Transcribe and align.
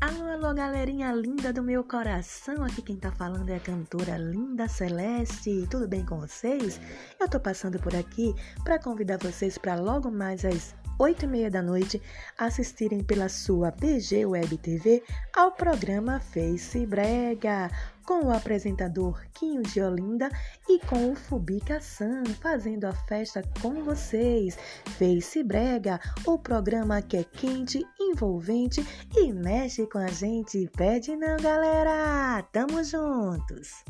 Alô, 0.00 0.54
galerinha 0.54 1.12
linda 1.12 1.52
do 1.52 1.62
meu 1.62 1.84
coração. 1.84 2.64
Aqui 2.64 2.80
quem 2.80 2.96
tá 2.96 3.12
falando 3.12 3.50
é 3.50 3.56
a 3.56 3.60
cantora 3.60 4.16
Linda 4.16 4.66
Celeste. 4.66 5.66
Tudo 5.70 5.86
bem 5.86 6.06
com 6.06 6.18
vocês? 6.18 6.80
Eu 7.20 7.28
tô 7.28 7.38
passando 7.38 7.78
por 7.78 7.94
aqui 7.94 8.34
para 8.64 8.78
convidar 8.78 9.18
vocês 9.18 9.58
para 9.58 9.74
logo 9.74 10.10
mais 10.10 10.42
às 10.42 10.74
8 11.00 11.24
e 11.24 11.28
meia 11.28 11.50
da 11.50 11.62
noite, 11.62 12.00
assistirem 12.36 13.02
pela 13.02 13.28
sua 13.28 13.70
BG 13.70 14.26
Web 14.26 14.58
TV 14.58 15.02
ao 15.34 15.52
programa 15.52 16.20
Face 16.20 16.86
Brega, 16.86 17.70
com 18.04 18.26
o 18.26 18.30
apresentador 18.30 19.18
Quinho 19.32 19.62
de 19.62 19.80
Olinda 19.80 20.30
e 20.68 20.78
com 20.80 21.12
o 21.12 21.14
Fubica 21.14 21.80
San, 21.80 22.24
fazendo 22.42 22.84
a 22.84 22.92
festa 22.92 23.42
com 23.62 23.82
vocês. 23.82 24.58
Face 24.98 25.42
Brega, 25.42 25.98
o 26.26 26.38
programa 26.38 27.00
que 27.00 27.16
é 27.16 27.24
quente, 27.24 27.82
envolvente 28.10 28.84
e 29.16 29.32
mexe 29.32 29.86
com 29.86 29.98
a 29.98 30.08
gente. 30.08 30.68
Pede 30.76 31.16
não, 31.16 31.36
galera! 31.36 32.42
Tamo 32.52 32.82
juntos! 32.84 33.84